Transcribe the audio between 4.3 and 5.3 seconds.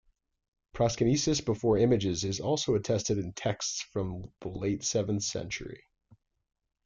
the late seventh